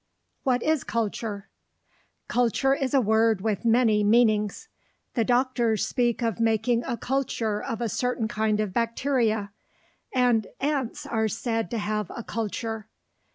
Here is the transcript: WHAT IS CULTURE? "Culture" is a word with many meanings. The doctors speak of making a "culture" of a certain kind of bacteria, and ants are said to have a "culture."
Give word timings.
WHAT 0.41 0.63
IS 0.63 0.83
CULTURE? 0.83 1.47
"Culture" 2.27 2.73
is 2.73 2.95
a 2.95 2.99
word 3.01 3.41
with 3.41 3.63
many 3.63 4.03
meanings. 4.03 4.67
The 5.13 5.23
doctors 5.23 5.85
speak 5.85 6.23
of 6.23 6.39
making 6.39 6.83
a 6.85 6.97
"culture" 6.97 7.61
of 7.61 7.81
a 7.81 7.87
certain 7.87 8.27
kind 8.27 8.59
of 8.59 8.73
bacteria, 8.73 9.51
and 10.11 10.47
ants 10.59 11.05
are 11.05 11.27
said 11.27 11.69
to 11.69 11.77
have 11.77 12.11
a 12.15 12.23
"culture." 12.23 12.87